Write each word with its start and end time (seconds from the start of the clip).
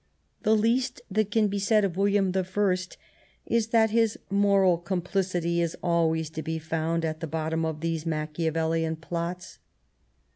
The 0.41 0.55
least 0.55 1.01
that 1.11 1.29
can 1.29 1.47
be 1.47 1.59
said 1.59 1.85
of 1.85 1.93
WiUiam 1.93 2.35
I 2.35 2.97
is 3.45 3.67
that 3.67 3.91
his 3.91 4.17
moral 4.31 4.79
complicity 4.79 5.61
is 5.61 5.77
always 5.83 6.31
to 6.31 6.41
be 6.41 6.57
found 6.57 7.05
at 7.05 7.19
the 7.19 7.27
bottom 7.27 7.63
of 7.63 7.81
these 7.81 8.03
Machiavellian 8.07 8.95
plots. 8.95 9.59